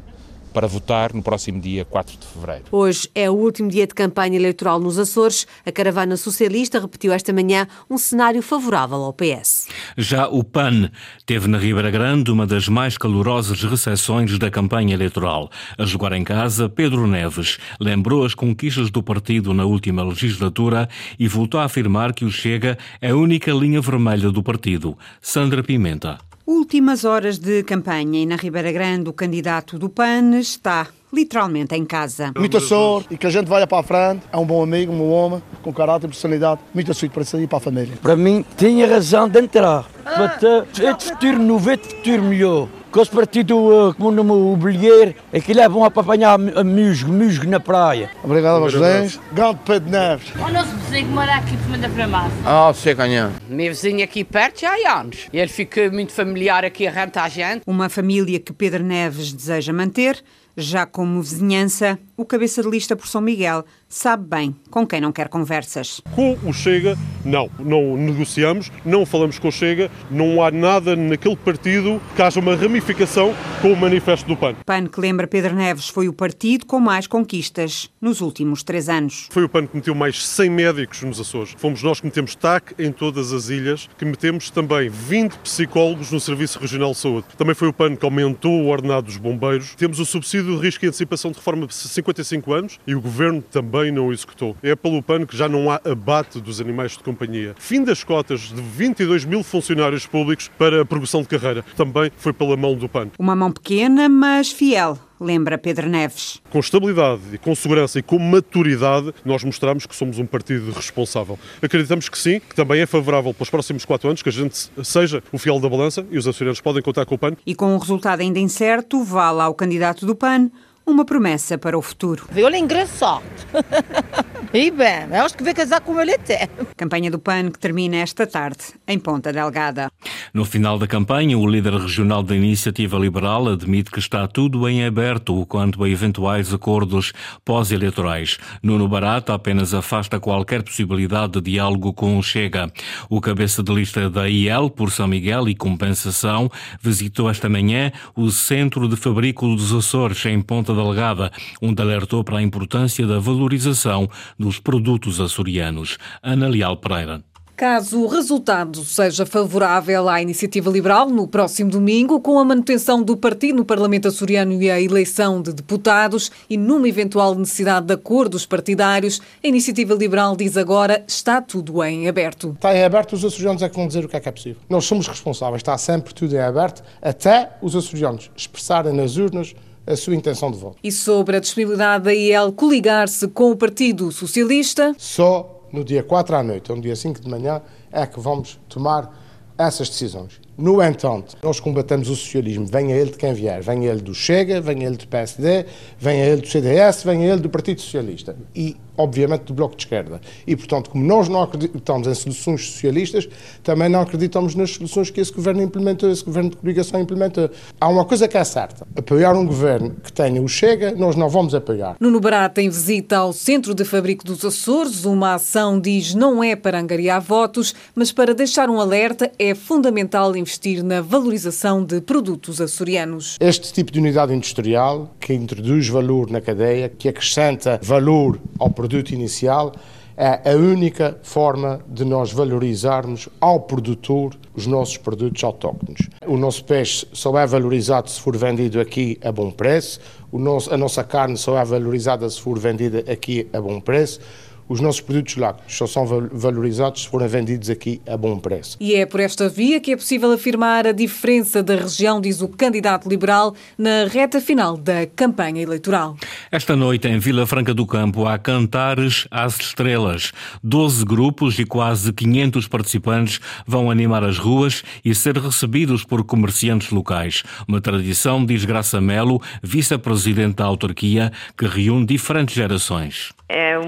para 0.52 0.66
votar 0.66 1.14
no 1.14 1.22
próximo 1.22 1.60
dia 1.60 1.84
4 1.84 2.16
de 2.18 2.26
fevereiro. 2.26 2.64
Hoje 2.72 3.08
é 3.14 3.30
o 3.30 3.34
último 3.34 3.68
dia 3.68 3.86
de 3.86 3.94
campanha 3.94 4.36
eleitoral 4.36 4.80
nos 4.80 4.98
Açores. 4.98 5.46
A 5.64 5.70
caravana 5.70 6.16
socialista 6.16 6.80
repetiu 6.80 7.12
esta 7.12 7.32
manhã 7.32 7.68
um 7.88 7.96
cenário 7.96 8.42
favorável 8.42 8.96
ao 8.96 9.12
PS. 9.12 9.68
Já 9.96 10.26
o 10.26 10.42
PAN 10.42 10.90
teve 11.24 11.46
na 11.46 11.58
Ribeira 11.58 11.90
Grande 11.90 12.32
uma 12.32 12.46
das 12.46 12.66
mais 12.66 12.98
calorosas 12.98 13.62
recepções 13.62 14.36
da 14.38 14.50
campanha 14.50 14.94
eleitoral. 14.94 15.48
A 15.76 15.84
jogar 15.84 16.12
em 16.12 16.24
casa, 16.24 16.68
Pedro 16.68 17.06
Neves 17.06 17.58
lembrou 17.78 18.24
as 18.24 18.34
conquistas 18.34 18.90
do 18.90 19.02
partido 19.02 19.54
na 19.54 19.64
última 19.64 20.02
legislatura 20.02 20.88
e 21.18 21.28
voltou 21.28 21.60
a 21.60 21.64
afirmar 21.64 22.12
que 22.12 22.24
o 22.24 22.30
Chega 22.32 22.76
é 23.00 23.10
a 23.10 23.16
única 23.16 23.52
linha 23.52 23.80
vermelha 23.80 24.30
do 24.32 24.42
partido. 24.42 24.98
Sandra 25.20 25.62
Pimenta. 25.62 26.27
Últimas 26.48 27.04
horas 27.04 27.36
de 27.36 27.62
campanha 27.62 28.22
e 28.22 28.24
na 28.24 28.36
Ribeira 28.36 28.72
Grande 28.72 29.10
o 29.10 29.12
candidato 29.12 29.78
do 29.78 29.90
PAN 29.90 30.38
está 30.38 30.86
literalmente 31.12 31.74
em 31.74 31.84
casa. 31.84 32.32
Muita 32.34 32.58
sorte 32.58 33.12
e 33.12 33.18
que 33.18 33.26
a 33.26 33.30
gente 33.30 33.46
vá 33.46 33.66
para 33.66 33.80
a 33.80 33.82
frente. 33.82 34.22
É 34.32 34.36
um 34.38 34.46
bom 34.46 34.62
amigo, 34.62 34.90
um 34.90 34.96
bom 34.96 35.10
homem, 35.10 35.42
com 35.62 35.70
caráter 35.74 36.06
e 36.06 36.08
personalidade. 36.08 36.62
Muita 36.72 36.94
sorte 36.94 37.12
para 37.12 37.22
sair 37.22 37.46
para 37.46 37.58
a 37.58 37.60
família. 37.60 37.98
Para 38.00 38.16
mim, 38.16 38.42
tinha 38.56 38.88
razão 38.88 39.28
de 39.28 39.38
entrar. 39.40 39.84
Para 40.02 40.28
ter 40.38 40.98
futuro 40.98 41.38
novo, 41.38 41.70
futuro 41.76 42.22
melhor. 42.22 42.66
Com 42.90 43.02
esse 43.02 43.10
partido, 43.10 43.94
como 43.98 44.10
no 44.10 44.24
mobilier, 44.24 45.14
aquilo 45.32 45.60
é 45.60 45.68
bom 45.68 45.88
para 45.90 46.00
apanhar 46.00 46.38
musgo, 46.38 47.12
musgo 47.12 47.46
na 47.46 47.60
praia. 47.60 48.10
Obrigado 48.24 48.56
a 48.56 48.60
vocês. 48.60 49.20
Grande 49.32 49.58
Pedro 49.66 49.90
Neves. 49.90 50.32
O 50.34 50.50
nosso 50.50 50.74
vizinho 50.76 51.08
mora 51.08 51.34
aqui 51.34 51.54
por 51.58 51.76
da 51.76 51.88
farmácia. 51.90 52.38
Ah, 52.46 52.72
sei 52.72 52.94
ganhar. 52.94 53.30
Meu 53.46 53.68
vizinho 53.68 54.02
aqui 54.02 54.24
perto 54.24 54.62
já 54.62 54.70
há 54.72 55.00
anos. 55.00 55.28
Ele 55.30 55.48
fica 55.48 55.90
muito 55.90 56.12
familiar 56.12 56.64
aqui 56.64 56.86
a 56.86 57.08
a 57.14 57.28
gente. 57.28 57.62
Uma 57.66 57.90
família 57.90 58.40
que 58.40 58.54
Pedro 58.54 58.82
Neves 58.82 59.32
deseja 59.34 59.72
manter, 59.72 60.22
já 60.56 60.86
como 60.86 61.20
vizinhança 61.20 61.98
o 62.18 62.24
cabeça 62.24 62.60
de 62.62 62.68
lista 62.68 62.96
por 62.96 63.06
São 63.06 63.20
Miguel 63.20 63.64
sabe 63.88 64.26
bem 64.26 64.56
com 64.70 64.84
quem 64.84 65.00
não 65.00 65.12
quer 65.12 65.28
conversas. 65.28 66.02
Com 66.16 66.36
o 66.44 66.52
Chega, 66.52 66.98
não. 67.24 67.48
Não 67.60 67.96
negociamos, 67.96 68.72
não 68.84 69.06
falamos 69.06 69.38
com 69.38 69.48
o 69.48 69.52
Chega, 69.52 69.88
não 70.10 70.42
há 70.42 70.50
nada 70.50 70.96
naquele 70.96 71.36
partido 71.36 72.02
que 72.16 72.20
haja 72.20 72.40
uma 72.40 72.56
ramificação 72.56 73.32
com 73.62 73.72
o 73.72 73.76
manifesto 73.76 74.26
do 74.26 74.36
PAN. 74.36 74.56
PAN, 74.66 74.86
que 74.86 75.00
lembra 75.00 75.28
Pedro 75.28 75.54
Neves, 75.54 75.88
foi 75.88 76.08
o 76.08 76.12
partido 76.12 76.66
com 76.66 76.80
mais 76.80 77.06
conquistas 77.06 77.88
nos 78.00 78.20
últimos 78.20 78.64
três 78.64 78.88
anos. 78.88 79.28
Foi 79.30 79.44
o 79.44 79.48
PAN 79.48 79.68
que 79.68 79.76
meteu 79.76 79.94
mais 79.94 80.26
100 80.26 80.50
médicos 80.50 81.02
nos 81.02 81.20
Açores. 81.20 81.54
Fomos 81.56 81.84
nós 81.84 82.00
que 82.00 82.06
metemos 82.06 82.34
TAC 82.34 82.74
em 82.80 82.90
todas 82.90 83.32
as 83.32 83.48
ilhas, 83.48 83.88
que 83.96 84.04
metemos 84.04 84.50
também 84.50 84.88
20 84.88 85.38
psicólogos 85.38 86.10
no 86.10 86.18
Serviço 86.18 86.58
Regional 86.58 86.90
de 86.90 86.98
Saúde. 86.98 87.26
Também 87.36 87.54
foi 87.54 87.68
o 87.68 87.72
PAN 87.72 87.94
que 87.94 88.04
aumentou 88.04 88.60
o 88.60 88.66
ordenado 88.66 89.06
dos 89.06 89.16
bombeiros. 89.16 89.76
Temos 89.76 90.00
o 90.00 90.04
subsídio 90.04 90.56
de 90.56 90.62
risco 90.64 90.84
e 90.84 90.88
antecipação 90.88 91.30
de 91.30 91.36
reforma 91.36 91.64
de 91.68 91.74
55 92.08 92.52
anos 92.52 92.80
e 92.86 92.94
o 92.94 93.00
Governo 93.00 93.42
também 93.42 93.92
não 93.92 94.08
o 94.08 94.12
executou. 94.12 94.56
É 94.62 94.74
pelo 94.74 95.02
PAN 95.02 95.26
que 95.26 95.36
já 95.36 95.48
não 95.48 95.70
há 95.70 95.80
abate 95.84 96.40
dos 96.40 96.60
animais 96.60 96.92
de 96.92 97.02
companhia. 97.02 97.54
Fim 97.58 97.84
das 97.84 98.02
cotas 98.02 98.40
de 98.40 98.60
22 98.60 99.24
mil 99.24 99.42
funcionários 99.42 100.06
públicos 100.06 100.50
para 100.58 100.82
a 100.82 100.84
progressão 100.84 101.22
de 101.22 101.28
carreira. 101.28 101.64
Também 101.76 102.10
foi 102.16 102.32
pela 102.32 102.56
mão 102.56 102.74
do 102.74 102.88
PAN. 102.88 103.08
Uma 103.18 103.36
mão 103.36 103.52
pequena, 103.52 104.08
mas 104.08 104.50
fiel 104.50 104.98
lembra 105.20 105.58
Pedro 105.58 105.88
Neves. 105.88 106.40
Com 106.48 106.60
estabilidade 106.60 107.22
e 107.32 107.38
com 107.38 107.52
segurança 107.52 107.98
e 107.98 108.02
com 108.02 108.20
maturidade, 108.20 109.12
nós 109.24 109.42
mostramos 109.42 109.84
que 109.84 109.94
somos 109.94 110.18
um 110.20 110.24
partido 110.26 110.70
responsável. 110.70 111.36
Acreditamos 111.60 112.08
que 112.08 112.16
sim, 112.16 112.38
que 112.40 112.54
também 112.54 112.80
é 112.80 112.86
favorável 112.86 113.34
para 113.34 113.42
os 113.42 113.50
próximos 113.50 113.84
quatro 113.84 114.08
anos 114.08 114.22
que 114.22 114.28
a 114.28 114.32
gente 114.32 114.70
seja 114.84 115.20
o 115.32 115.38
fiel 115.38 115.58
da 115.58 115.68
balança 115.68 116.06
e 116.08 116.16
os 116.16 116.28
açorianos 116.28 116.60
podem 116.60 116.80
contar 116.82 117.04
com 117.04 117.16
o 117.16 117.18
PAN. 117.18 117.36
E 117.44 117.52
com 117.52 117.74
um 117.74 117.78
resultado 117.78 118.20
ainda 118.20 118.38
incerto, 118.38 119.02
vale 119.02 119.40
ao 119.40 119.54
candidato 119.54 120.06
do 120.06 120.14
PAN 120.14 120.50
uma 120.90 121.04
promessa 121.04 121.58
para 121.58 121.76
o 121.76 121.82
futuro. 121.82 122.26
Viu-lhe 122.30 122.58
engraçado. 122.58 123.22
e 124.52 124.70
bem, 124.70 125.06
eu 125.10 125.24
acho 125.24 125.36
que 125.36 125.44
vai 125.44 125.52
casar 125.52 125.80
com 125.80 126.00
ele 126.00 126.14
até. 126.14 126.48
Campanha 126.76 127.10
do 127.10 127.18
PAN 127.18 127.50
que 127.50 127.58
termina 127.58 127.96
esta 127.96 128.26
tarde 128.26 128.58
em 128.86 128.98
Ponta 128.98 129.32
Delgada. 129.32 129.90
No 130.32 130.44
final 130.44 130.78
da 130.78 130.86
campanha, 130.86 131.38
o 131.38 131.46
líder 131.46 131.74
regional 131.74 132.22
da 132.22 132.34
Iniciativa 132.34 132.98
Liberal 132.98 133.48
admite 133.48 133.90
que 133.90 133.98
está 133.98 134.26
tudo 134.26 134.68
em 134.68 134.84
aberto 134.84 135.44
quanto 135.46 135.84
a 135.84 135.88
eventuais 135.88 136.52
acordos 136.52 137.12
pós-eleitorais. 137.44 138.38
Nuno 138.62 138.88
Barata 138.88 139.34
apenas 139.34 139.74
afasta 139.74 140.18
qualquer 140.18 140.62
possibilidade 140.62 141.34
de 141.34 141.52
diálogo 141.52 141.92
com 141.92 142.18
o 142.18 142.22
Chega. 142.22 142.72
O 143.10 143.20
cabeça 143.20 143.62
de 143.62 143.74
lista 143.74 144.08
da 144.08 144.28
IEL 144.28 144.70
por 144.70 144.90
São 144.90 145.06
Miguel 145.06 145.48
e 145.48 145.54
Compensação 145.54 146.50
visitou 146.80 147.28
esta 147.28 147.48
manhã 147.48 147.92
o 148.16 148.30
Centro 148.30 148.88
de 148.88 148.96
Fabrico 148.96 149.46
dos 149.54 149.74
Açores 149.74 150.24
em 150.26 150.40
Ponta 150.40 150.74
Delgada, 150.74 151.30
onde 151.60 151.82
alertou 151.82 152.24
para 152.24 152.38
a 152.38 152.42
importância 152.42 153.06
da 153.06 153.18
valorização 153.18 154.08
dos 154.38 154.58
produtos 154.60 155.20
açorianos. 155.20 155.98
Ana 156.22 156.48
Leal 156.48 156.76
Pereira. 156.76 157.22
Caso 157.58 158.02
o 158.02 158.06
resultado 158.06 158.84
seja 158.84 159.26
favorável 159.26 160.08
à 160.08 160.22
iniciativa 160.22 160.70
liberal 160.70 161.10
no 161.10 161.26
próximo 161.26 161.68
domingo, 161.68 162.20
com 162.20 162.38
a 162.38 162.44
manutenção 162.44 163.02
do 163.02 163.16
partido 163.16 163.56
no 163.56 163.64
Parlamento 163.64 164.06
açoriano 164.06 164.62
e 164.62 164.70
a 164.70 164.80
eleição 164.80 165.42
de 165.42 165.52
deputados 165.52 166.30
e 166.48 166.56
numa 166.56 166.88
eventual 166.88 167.34
necessidade 167.34 167.86
de 167.86 167.94
acordos 167.94 168.46
partidários, 168.46 169.20
a 169.42 169.48
iniciativa 169.48 169.92
liberal 169.92 170.36
diz 170.36 170.56
agora 170.56 171.02
está 171.08 171.42
tudo 171.42 171.82
em 171.82 172.06
aberto. 172.06 172.52
Está 172.54 172.76
em 172.76 172.84
aberto, 172.84 173.14
os 173.14 173.24
açorianos 173.24 173.60
é 173.60 173.68
que 173.68 173.74
vão 173.74 173.88
dizer 173.88 174.04
o 174.04 174.08
que 174.08 174.16
é 174.16 174.20
que 174.20 174.28
é 174.28 174.32
possível. 174.32 174.62
Nós 174.70 174.84
somos 174.84 175.08
responsáveis, 175.08 175.58
está 175.58 175.76
sempre 175.76 176.14
tudo 176.14 176.36
em 176.36 176.38
aberto, 176.38 176.84
até 177.02 177.56
os 177.60 177.74
açorianos 177.74 178.30
expressarem 178.36 178.92
nas 178.92 179.16
urnas 179.16 179.52
a 179.88 179.96
sua 179.96 180.14
intenção 180.14 180.50
de 180.50 180.58
voto. 180.58 180.76
E 180.84 180.92
sobre 180.92 181.36
a 181.36 181.40
disponibilidade 181.40 182.04
da 182.04 182.14
IEL 182.14 182.52
coligar-se 182.52 183.26
com 183.28 183.50
o 183.50 183.56
Partido 183.56 184.12
Socialista? 184.12 184.94
Só 184.98 185.66
no 185.72 185.82
dia 185.84 186.02
4 186.02 186.36
à 186.36 186.42
noite, 186.42 186.70
ou 186.70 186.76
no 186.76 186.82
dia 186.82 186.96
5 186.96 187.20
de 187.20 187.28
manhã, 187.28 187.62
é 187.90 188.06
que 188.06 188.20
vamos 188.20 188.58
tomar 188.68 189.10
essas 189.56 189.88
decisões. 189.88 190.40
No 190.56 190.82
entanto, 190.82 191.36
nós 191.42 191.58
combatemos 191.58 192.08
o 192.08 192.16
socialismo, 192.16 192.66
venha 192.66 192.94
ele 192.94 193.10
de 193.10 193.16
quem 193.16 193.32
vier, 193.32 193.62
venha 193.62 193.90
ele 193.90 194.00
do 194.00 194.14
Chega, 194.14 194.60
venha 194.60 194.86
ele 194.86 194.96
do 194.96 195.06
PSD, 195.06 195.66
venha 195.98 196.24
ele 196.24 196.42
do 196.42 196.48
CDS, 196.48 197.02
venha 197.02 197.32
ele 197.32 197.40
do 197.40 197.48
Partido 197.48 197.80
Socialista 197.80 198.36
e, 198.54 198.76
obviamente, 198.98 199.44
do 199.44 199.54
Bloco 199.54 199.76
de 199.76 199.84
Esquerda. 199.84 200.20
E, 200.46 200.56
portanto, 200.56 200.90
como 200.90 201.04
nós 201.04 201.28
não 201.28 201.42
acreditamos 201.42 202.08
em 202.08 202.14
soluções 202.14 202.66
socialistas, 202.66 203.28
também 203.62 203.88
não 203.88 204.00
acreditamos 204.00 204.56
nas 204.56 204.70
soluções 204.72 205.08
que 205.08 205.20
esse 205.20 205.32
governo 205.32 205.62
implementou, 205.62 206.10
esse 206.10 206.24
governo 206.24 206.50
de 206.50 206.56
coligação 206.56 207.00
implementou. 207.00 207.48
Há 207.80 207.88
uma 207.88 208.04
coisa 208.04 208.26
que 208.26 208.36
é 208.36 208.42
certa: 208.42 208.86
apoiar 208.96 209.34
um 209.34 209.46
governo 209.46 209.94
que 210.02 210.12
tenha 210.12 210.42
o 210.42 210.48
Chega, 210.48 210.92
nós 210.96 211.14
não 211.14 211.28
vamos 211.28 211.54
apoiar. 211.54 211.96
Nuno 212.00 212.20
Barata 212.20 212.60
em 212.60 212.68
visita 212.68 213.18
ao 213.18 213.32
Centro 213.32 213.72
de 213.72 213.84
Fabrico 213.84 214.24
dos 214.24 214.44
Açores, 214.44 215.04
uma 215.04 215.34
ação 215.34 215.80
diz 215.80 216.14
não 216.14 216.42
é 216.42 216.56
para 216.56 216.80
angariar 216.80 217.20
votos, 217.20 217.74
mas 217.94 218.10
para 218.10 218.34
deixar 218.34 218.68
um 218.68 218.80
alerta, 218.80 219.30
é 219.38 219.54
fundamental 219.54 220.36
investir 220.36 220.82
na 220.82 221.00
valorização 221.00 221.84
de 221.84 222.00
produtos 222.00 222.60
açorianos. 222.60 223.36
Este 223.38 223.72
tipo 223.72 223.92
de 223.92 224.00
unidade 224.00 224.34
industrial 224.34 225.14
que 225.20 225.32
introduz 225.32 225.88
valor 225.88 226.28
na 226.30 226.40
cadeia, 226.40 226.88
que 226.88 227.08
acrescenta 227.08 227.78
valor 227.82 228.40
ao 228.58 228.68
produto 228.70 228.87
inicial, 229.14 229.72
é 230.16 230.50
a 230.50 230.56
única 230.56 231.16
forma 231.22 231.80
de 231.86 232.04
nós 232.04 232.32
valorizarmos 232.32 233.28
ao 233.40 233.60
produtor 233.60 234.34
os 234.52 234.66
nossos 234.66 234.96
produtos 234.96 235.44
autóctonos. 235.44 236.08
O 236.26 236.36
nosso 236.36 236.64
peixe 236.64 237.06
só 237.12 237.38
é 237.38 237.46
valorizado 237.46 238.10
se 238.10 238.20
for 238.20 238.36
vendido 238.36 238.80
aqui 238.80 239.16
a 239.22 239.30
bom 239.30 239.50
preço, 239.50 240.00
nosso, 240.32 240.74
a 240.74 240.76
nossa 240.76 241.04
carne 241.04 241.36
só 241.36 241.56
é 241.56 241.64
valorizada 241.64 242.28
se 242.28 242.40
for 242.40 242.58
vendida 242.58 243.04
aqui 243.10 243.48
a 243.52 243.60
bom 243.60 243.78
preço 243.80 244.20
os 244.68 244.80
nossos 244.80 245.00
produtos 245.00 245.36
lácteos 245.36 245.76
só 245.76 245.86
são 245.86 246.06
valorizados 246.32 247.02
se 247.02 247.08
forem 247.08 247.28
vendidos 247.28 247.70
aqui 247.70 248.00
a 248.06 248.16
bom 248.16 248.38
preço. 248.38 248.76
E 248.80 248.94
é 248.94 249.06
por 249.06 249.20
esta 249.20 249.48
via 249.48 249.80
que 249.80 249.92
é 249.92 249.96
possível 249.96 250.30
afirmar 250.32 250.86
a 250.86 250.92
diferença 250.92 251.62
da 251.62 251.76
região, 251.76 252.20
diz 252.20 252.42
o 252.42 252.48
candidato 252.48 253.08
liberal, 253.08 253.54
na 253.76 254.04
reta 254.04 254.40
final 254.40 254.76
da 254.76 255.06
campanha 255.06 255.62
eleitoral. 255.62 256.16
Esta 256.50 256.76
noite, 256.76 257.08
em 257.08 257.18
Vila 257.18 257.46
Franca 257.46 257.72
do 257.72 257.86
Campo, 257.86 258.26
há 258.26 258.38
Cantares 258.38 259.26
às 259.30 259.58
Estrelas. 259.58 260.32
Doze 260.62 261.04
grupos 261.04 261.58
e 261.58 261.64
quase 261.64 262.12
500 262.12 262.68
participantes 262.68 263.40
vão 263.66 263.90
animar 263.90 264.24
as 264.24 264.38
ruas 264.38 264.82
e 265.04 265.14
ser 265.14 265.38
recebidos 265.38 266.04
por 266.04 266.24
comerciantes 266.24 266.90
locais. 266.90 267.42
Uma 267.66 267.80
tradição, 267.80 268.44
diz 268.44 268.64
Graça 268.64 269.00
Melo, 269.00 269.40
vice-presidente 269.62 270.56
da 270.56 270.64
autarquia, 270.64 271.32
que 271.56 271.66
reúne 271.66 272.06
diferentes 272.06 272.54
gerações. 272.54 273.32
É 273.48 273.78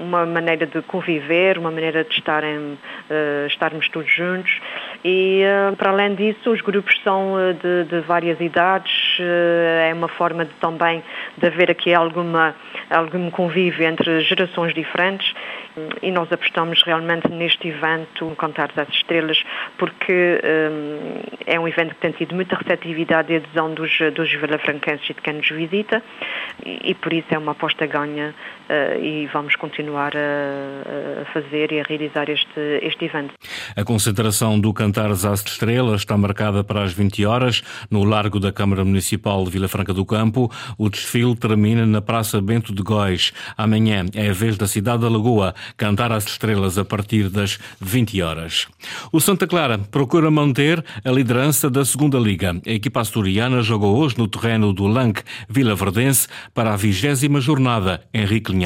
uma 0.00 0.24
maneira 0.30 0.66
de 0.66 0.80
conviver, 0.82 1.58
uma 1.58 1.70
maneira 1.70 2.04
de 2.04 2.14
estarem, 2.14 2.56
uh, 2.58 3.46
estarmos 3.46 3.88
todos 3.88 4.10
juntos. 4.10 4.58
E, 5.04 5.42
uh, 5.44 5.76
para 5.76 5.90
além 5.90 6.14
disso, 6.14 6.50
os 6.50 6.60
grupos 6.60 6.98
são 7.02 7.34
uh, 7.34 7.54
de, 7.54 7.84
de, 7.84 8.00
várias 8.00 8.40
idades, 8.40 9.18
é 9.20 9.92
uma 9.92 10.08
forma 10.08 10.44
de, 10.44 10.52
também 10.54 11.02
de 11.36 11.46
haver 11.46 11.70
aqui 11.70 11.92
alguma, 11.92 12.54
algum 12.88 13.30
convívio 13.30 13.86
entre 13.86 14.20
gerações 14.20 14.72
diferentes. 14.74 15.32
E 16.02 16.10
nós 16.10 16.30
apostamos 16.32 16.82
realmente 16.82 17.28
neste 17.28 17.68
evento 17.68 18.34
Contar 18.36 18.70
às 18.76 18.88
Estrelas 18.88 19.42
porque 19.78 20.40
um, 20.44 21.20
é 21.46 21.60
um 21.60 21.68
evento 21.68 21.94
que 21.94 22.00
tem 22.00 22.10
tido 22.10 22.34
muita 22.34 22.56
receptividade 22.56 23.32
e 23.32 23.36
adesão 23.36 23.72
dos, 23.72 23.90
dos 24.14 24.30
vilafranquenses 24.32 25.08
e 25.08 25.14
de 25.14 25.20
quem 25.20 25.34
nos 25.34 25.48
visita. 25.48 26.02
E, 26.64 26.90
e, 26.90 26.94
por 26.94 27.12
isso 27.12 27.28
é 27.30 27.38
uma 27.38 27.52
aposta 27.52 27.86
ganha 27.86 28.34
e 29.00 29.26
vamos 29.32 29.56
continuar 29.56 30.12
a, 30.16 31.22
a, 31.22 31.24
fazer 31.32 31.72
e 31.72 31.80
a 31.80 31.82
realizar 31.82 32.28
este, 32.28 32.60
este 32.82 33.06
evento. 33.06 33.34
A 33.76 33.84
concentração 33.84 34.60
do 34.60 34.72
Cantares 34.72 35.24
às 35.24 35.40
Estrelas 35.40 36.02
está 36.02 36.16
marcada 36.16 36.62
para 36.62 36.82
as 36.82 36.92
20 36.92 37.24
horas 37.26 37.62
no 37.90 38.04
Largo 38.04 38.38
da 38.38 38.52
Câmara 38.52 38.84
Municipal 38.84 39.44
de 39.44 39.50
Vila 39.50 39.68
Franca 39.68 39.92
do 39.92 40.04
Campo. 40.04 40.50
O 40.78 40.88
desfile 40.88 41.34
termina 41.34 41.84
na 41.86 42.00
Praça 42.00 42.40
Bento 42.40 42.74
de 42.74 42.82
Góis. 42.82 43.32
Amanhã 43.56 44.06
é 44.14 44.30
a 44.30 44.32
vez 44.32 44.56
da 44.56 44.66
cidade 44.66 45.02
da 45.02 45.08
Lagoa 45.08 45.54
cantar 45.76 46.12
às 46.12 46.26
estrelas 46.26 46.78
a 46.78 46.84
partir 46.84 47.28
das 47.28 47.58
20 47.80 48.22
horas. 48.22 48.68
O 49.12 49.20
Santa 49.20 49.46
Clara 49.46 49.78
procura 49.78 50.30
manter 50.30 50.84
a 51.04 51.10
liderança 51.10 51.68
da 51.68 51.84
segunda 51.84 52.18
Liga. 52.18 52.60
A 52.66 52.70
equipa 52.70 53.00
asturiana 53.00 53.62
jogou 53.62 53.96
hoje 53.96 54.18
no 54.18 54.28
terreno 54.28 54.72
do 54.72 54.86
Lanque 54.86 55.22
Vila 55.48 55.74
Verdense 55.74 56.28
para 56.54 56.72
a 56.72 56.76
vigésima 56.76 57.40
jornada. 57.40 58.02
Henrique 58.12 58.59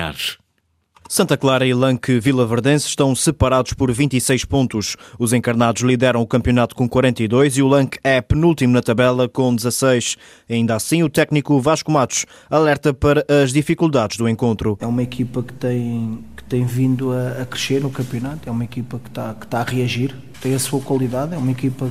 Santa 1.09 1.37
Clara 1.37 1.67
e 1.67 1.73
Lanque 1.73 2.19
Vila 2.19 2.47
Verdense 2.47 2.89
estão 2.89 3.15
separados 3.15 3.75
por 3.75 3.93
26 3.93 4.45
pontos. 4.47 4.97
Os 5.19 5.33
encarnados 5.33 5.83
lideram 5.83 6.21
o 6.21 6.27
campeonato 6.27 6.75
com 6.75 6.89
42 6.89 7.59
e 7.59 7.63
o 7.63 7.69
Lanque 7.69 7.99
é 8.03 8.21
penúltimo 8.21 8.73
na 8.73 8.83
tabela 8.83 9.29
com 9.29 9.55
16. 9.55 10.17
Ainda 10.51 10.75
assim, 10.75 11.03
o 11.03 11.09
técnico 11.09 11.61
Vasco 11.61 11.93
Matos 11.93 12.27
alerta 12.51 12.93
para 12.93 13.25
as 13.29 13.53
dificuldades 13.53 14.17
do 14.17 14.29
encontro. 14.29 14.77
É 14.81 14.87
uma 14.87 15.03
equipa 15.03 15.43
que 15.43 15.53
tem, 15.53 16.25
que 16.37 16.43
tem 16.43 16.65
vindo 16.65 17.13
a, 17.13 17.43
a 17.43 17.47
crescer 17.47 17.81
no 17.81 17.91
campeonato, 17.91 18.49
é 18.49 18.51
uma 18.51 18.65
equipa 18.65 18.99
que 18.99 19.09
está, 19.09 19.35
que 19.35 19.45
está 19.45 19.61
a 19.61 19.65
reagir, 19.65 20.13
tem 20.41 20.55
a 20.55 20.59
sua 20.59 20.81
qualidade, 20.81 21.35
é 21.35 21.39
uma 21.39 21.53
equipa 21.53 21.89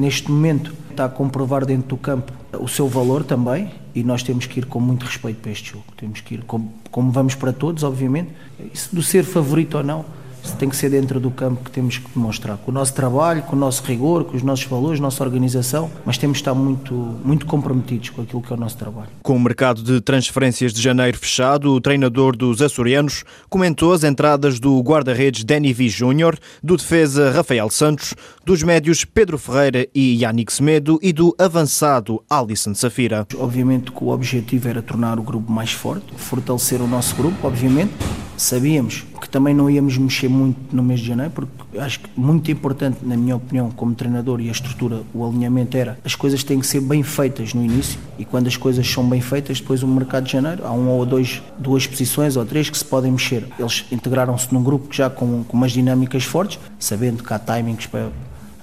neste 0.00 0.30
momento 0.30 0.72
está 0.90 1.04
a 1.04 1.08
comprovar 1.08 1.64
dentro 1.64 1.88
do 1.88 1.96
campo 1.96 2.32
o 2.58 2.68
seu 2.68 2.88
valor 2.88 3.24
também 3.24 3.70
e 3.94 4.02
nós 4.02 4.22
temos 4.22 4.46
que 4.46 4.60
ir 4.60 4.66
com 4.66 4.80
muito 4.80 5.04
respeito 5.04 5.40
para 5.40 5.50
este 5.50 5.72
jogo. 5.72 5.84
Temos 5.96 6.20
que 6.20 6.34
ir 6.34 6.42
como, 6.44 6.72
como 6.90 7.10
vamos 7.10 7.34
para 7.34 7.52
todos, 7.52 7.82
obviamente. 7.82 8.30
Isso 8.72 8.94
do 8.94 9.02
ser 9.02 9.24
favorito 9.24 9.76
ou 9.76 9.84
não, 9.84 10.04
isso 10.42 10.56
tem 10.56 10.68
que 10.68 10.76
ser 10.76 10.90
dentro 10.90 11.20
do 11.20 11.30
campo 11.30 11.64
que 11.64 11.70
temos 11.70 11.98
que 11.98 12.08
demonstrar, 12.14 12.56
com 12.58 12.70
o 12.70 12.74
nosso 12.74 12.92
trabalho, 12.94 13.42
com 13.42 13.56
o 13.56 13.58
nosso 13.58 13.82
rigor, 13.82 14.24
com 14.24 14.36
os 14.36 14.42
nossos 14.42 14.64
valores, 14.66 15.00
nossa 15.00 15.22
organização, 15.22 15.90
mas 16.04 16.18
temos 16.18 16.38
que 16.38 16.42
estar 16.42 16.54
muito, 16.54 16.94
muito 17.24 17.46
comprometidos 17.46 18.10
com 18.10 18.22
aquilo 18.22 18.42
que 18.42 18.52
é 18.52 18.56
o 18.56 18.58
nosso 18.58 18.76
trabalho. 18.76 19.08
Com 19.22 19.36
o 19.36 19.40
mercado 19.40 19.82
de 19.82 20.00
transferências 20.00 20.72
de 20.72 20.80
janeiro 20.80 21.18
fechado, 21.18 21.72
o 21.72 21.80
treinador 21.80 22.36
dos 22.36 22.62
açorianos 22.62 23.24
comentou 23.48 23.92
as 23.92 24.04
entradas 24.04 24.58
do 24.60 24.80
guarda-redes 24.80 25.44
Danny 25.44 25.72
V. 25.72 25.88
Júnior, 25.88 26.38
do 26.62 26.76
defesa 26.76 27.30
Rafael 27.30 27.70
Santos, 27.70 28.14
dos 28.44 28.62
médios 28.62 29.04
Pedro 29.04 29.38
Ferreira 29.38 29.86
e 29.94 30.22
Yannick 30.22 30.52
Semedo 30.52 30.98
e 31.02 31.12
do 31.12 31.34
avançado 31.38 32.22
Alisson 32.28 32.74
Safira. 32.74 33.26
Obviamente 33.36 33.92
que 33.92 34.04
o 34.04 34.08
objetivo 34.08 34.68
era 34.68 34.82
tornar 34.82 35.18
o 35.18 35.22
grupo 35.22 35.50
mais 35.50 35.72
forte, 35.72 36.06
fortalecer 36.16 36.80
o 36.80 36.86
nosso 36.86 37.14
grupo, 37.16 37.46
obviamente, 37.46 37.94
sabíamos 38.38 39.04
que 39.20 39.28
também 39.28 39.52
não 39.52 39.68
íamos 39.68 39.98
mexer 39.98 40.28
muito 40.28 40.74
no 40.74 40.82
mês 40.82 41.00
de 41.00 41.06
janeiro, 41.06 41.32
porque 41.32 41.78
acho 41.78 42.00
que 42.00 42.08
muito 42.16 42.50
importante, 42.50 42.98
na 43.02 43.16
minha 43.16 43.36
opinião, 43.36 43.70
como 43.70 43.94
treinador 43.94 44.40
e 44.40 44.48
a 44.48 44.52
estrutura, 44.52 45.02
o 45.12 45.26
alinhamento 45.26 45.76
era 45.76 45.98
as 46.04 46.14
coisas 46.14 46.42
têm 46.42 46.60
que 46.60 46.66
ser 46.66 46.80
bem 46.80 47.02
feitas 47.02 47.52
no 47.52 47.62
início 47.62 47.98
e 48.18 48.24
quando 48.24 48.46
as 48.46 48.56
coisas 48.56 48.88
são 48.88 49.06
bem 49.08 49.20
feitas, 49.20 49.60
depois 49.60 49.82
o 49.82 49.86
mercado 49.88 50.24
de 50.24 50.32
janeiro, 50.32 50.64
há 50.64 50.72
um 50.72 50.88
ou 50.88 51.04
dois, 51.04 51.42
duas 51.58 51.86
posições 51.86 52.36
ou 52.36 52.44
três 52.46 52.70
que 52.70 52.78
se 52.78 52.84
podem 52.84 53.12
mexer. 53.12 53.46
Eles 53.58 53.84
integraram-se 53.90 54.52
num 54.54 54.62
grupo 54.62 54.92
já 54.92 55.10
com, 55.10 55.44
com 55.44 55.56
umas 55.56 55.72
dinâmicas 55.72 56.24
fortes, 56.24 56.58
sabendo 56.78 57.22
que 57.22 57.32
há 57.32 57.38
timings 57.38 57.86
para. 57.86 58.10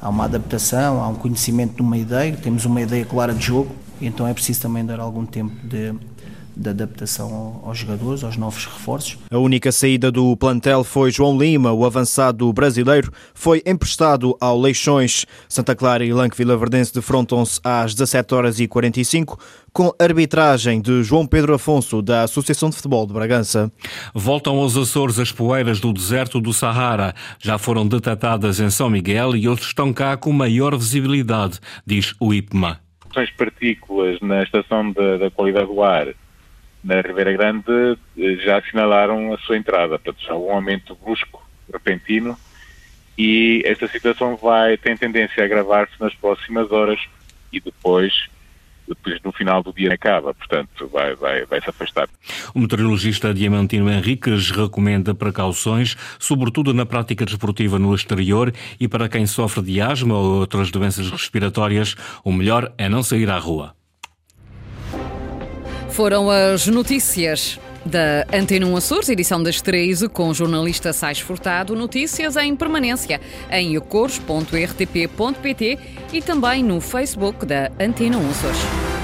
Há 0.01 0.09
uma 0.09 0.25
adaptação, 0.25 1.01
há 1.01 1.07
um 1.07 1.15
conhecimento 1.15 1.77
de 1.77 1.81
uma 1.81 1.97
ideia, 1.97 2.35
temos 2.37 2.63
uma 2.65 2.79
ideia 2.79 3.03
clara 3.05 3.33
de 3.33 3.43
jogo, 3.43 3.71
então 3.99 4.27
é 4.27 4.33
preciso 4.33 4.61
também 4.61 4.85
dar 4.85 4.99
algum 4.99 5.25
tempo 5.25 5.55
de, 5.65 5.93
de 6.55 6.69
adaptação 6.69 7.61
aos 7.63 7.77
jogadores, 7.77 8.23
aos 8.23 8.37
novos 8.37 8.65
reforços. 8.65 9.17
A 9.29 9.37
única 9.37 9.71
saída 9.71 10.11
do 10.11 10.35
plantel 10.37 10.83
foi 10.83 11.11
João 11.11 11.37
Lima, 11.37 11.71
o 11.71 11.85
avançado 11.85 12.51
brasileiro, 12.53 13.11
foi 13.33 13.61
emprestado 13.65 14.35
ao 14.39 14.59
Leixões. 14.59 15.25
Santa 15.49 15.75
Clara 15.75 16.05
e 16.05 16.13
Lanque 16.13 16.37
Vilaverdense 16.37 16.93
defrontam-se 16.93 17.59
às 17.63 17.93
17 17.93 18.33
horas 18.33 18.59
e 18.59 18.67
45 18.67 19.37
com 19.73 19.91
arbitragem 19.99 20.81
de 20.81 21.03
João 21.03 21.27
Pedro 21.27 21.53
Afonso, 21.53 22.01
da 22.01 22.23
Associação 22.23 22.69
de 22.69 22.77
Futebol 22.77 23.05
de 23.05 23.13
Bragança. 23.13 23.69
Voltam 24.13 24.57
aos 24.57 24.77
Açores 24.77 25.19
as 25.19 25.33
poeiras 25.33 25.81
do 25.81 25.91
deserto 25.91 26.39
do 26.39 26.53
Sahara. 26.53 27.13
Já 27.39 27.57
foram 27.57 27.85
detectadas 27.85 28.61
em 28.61 28.69
São 28.69 28.89
Miguel 28.89 29.35
e 29.35 29.49
outros 29.49 29.67
estão 29.67 29.91
cá 29.91 30.15
com 30.15 30.31
maior 30.31 30.77
visibilidade, 30.77 31.59
diz 31.85 32.15
o 32.21 32.33
IPMA. 32.33 32.79
As 33.13 33.29
partículas 33.31 34.19
na 34.21 34.43
estação 34.43 34.91
da 34.91 35.29
qualidade 35.31 35.67
do 35.67 35.81
ar 35.81 36.07
na 36.85 37.01
Ribeira 37.01 37.33
Grande 37.33 37.97
já 38.43 38.59
assinalaram 38.59 39.33
a 39.33 39.37
sua 39.39 39.57
entrada, 39.57 39.97
portanto 39.97 40.23
já 40.23 40.35
um 40.35 40.51
aumento 40.51 40.95
brusco, 40.95 41.43
repentino, 41.73 42.37
e 43.17 43.63
esta 43.65 43.87
situação 43.87 44.37
vai 44.37 44.77
tem 44.77 44.95
tendência 44.95 45.41
a 45.41 45.45
agravar-se 45.45 45.99
nas 45.99 46.13
próximas 46.13 46.71
horas 46.71 46.99
e 47.51 47.59
depois 47.59 48.13
depois 48.87 49.19
no 49.23 49.31
final 49.31 49.63
do 49.63 49.73
dia 49.73 49.91
acaba, 49.91 50.31
portanto 50.35 50.87
vai, 50.93 51.15
vai, 51.15 51.43
vai 51.45 51.59
se 51.59 51.67
afastar. 51.67 52.07
O 52.53 52.59
meteorologista 52.59 53.33
Diamantino 53.33 53.89
Henriques 53.89 54.51
recomenda 54.51 55.15
precauções, 55.15 55.97
sobretudo 56.19 56.71
na 56.71 56.85
prática 56.85 57.25
desportiva 57.25 57.79
no 57.79 57.95
exterior 57.95 58.53
e 58.79 58.87
para 58.87 59.09
quem 59.09 59.25
sofre 59.25 59.63
de 59.63 59.81
asma 59.81 60.15
ou 60.15 60.39
outras 60.39 60.69
doenças 60.69 61.09
respiratórias, 61.09 61.95
o 62.23 62.31
melhor 62.31 62.71
é 62.77 62.87
não 62.87 63.01
sair 63.01 63.27
à 63.31 63.39
rua. 63.39 63.73
Foram 65.95 66.29
as 66.29 66.67
notícias 66.67 67.57
da 67.85 68.25
Antena 68.37 68.65
1 68.65 68.75
Açores, 68.75 69.07
edição 69.07 69.41
das 69.41 69.61
13, 69.61 70.09
com 70.09 70.27
o 70.27 70.33
jornalista 70.33 70.91
Sais 70.91 71.21
Furtado. 71.21 71.73
Notícias 71.73 72.35
em 72.35 72.53
permanência 72.53 73.21
em 73.49 73.77
acores.rtp.pt 73.77 75.79
e 76.11 76.21
também 76.21 76.61
no 76.61 76.81
Facebook 76.81 77.45
da 77.45 77.71
Antena 77.79 78.17
1 78.17 78.29
Açores. 78.29 78.94